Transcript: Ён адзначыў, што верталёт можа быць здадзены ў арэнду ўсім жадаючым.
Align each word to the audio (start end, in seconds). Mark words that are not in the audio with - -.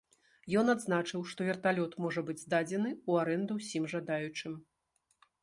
Ён 0.61 0.71
адзначыў, 0.73 1.25
што 1.33 1.47
верталёт 1.49 1.93
можа 2.05 2.21
быць 2.31 2.37
здадзены 2.45 2.89
ў 3.09 3.27
арэнду 3.27 3.59
ўсім 3.61 3.83
жадаючым. 3.95 4.59